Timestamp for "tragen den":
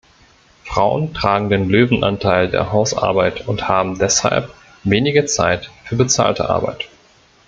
1.13-1.69